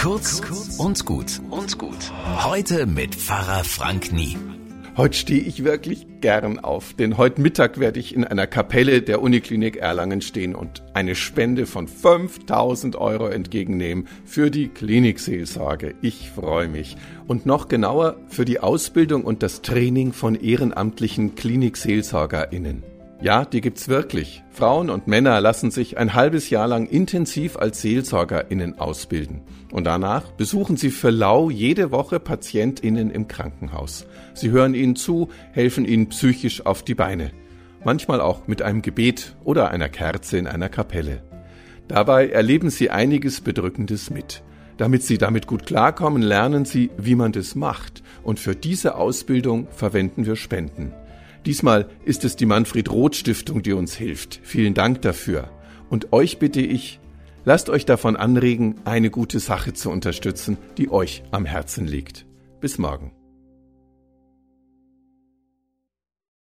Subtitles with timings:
[0.00, 0.40] Kurz
[0.78, 2.10] und gut und gut.
[2.42, 4.38] Heute mit Pfarrer Frank Nie.
[4.96, 9.20] Heute stehe ich wirklich gern auf, denn heute Mittag werde ich in einer Kapelle der
[9.20, 15.94] Uniklinik Erlangen stehen und eine Spende von 5000 Euro entgegennehmen für die Klinikseelsorge.
[16.00, 16.96] Ich freue mich.
[17.26, 22.99] Und noch genauer für die Ausbildung und das Training von ehrenamtlichen KlinikseelsorgerInnen.
[23.22, 24.42] Ja, die gibt's wirklich.
[24.50, 29.42] Frauen und Männer lassen sich ein halbes Jahr lang intensiv als SeelsorgerInnen ausbilden.
[29.70, 34.06] Und danach besuchen sie für lau jede Woche PatientInnen im Krankenhaus.
[34.32, 37.30] Sie hören ihnen zu, helfen ihnen psychisch auf die Beine.
[37.84, 41.22] Manchmal auch mit einem Gebet oder einer Kerze in einer Kapelle.
[41.88, 44.42] Dabei erleben sie einiges Bedrückendes mit.
[44.78, 48.02] Damit sie damit gut klarkommen, lernen sie, wie man das macht.
[48.22, 50.94] Und für diese Ausbildung verwenden wir Spenden.
[51.46, 54.40] Diesmal ist es die Manfred Roth Stiftung, die uns hilft.
[54.42, 55.50] Vielen Dank dafür.
[55.88, 57.00] Und euch bitte ich,
[57.44, 62.26] lasst euch davon anregen, eine gute Sache zu unterstützen, die euch am Herzen liegt.
[62.60, 63.12] Bis morgen.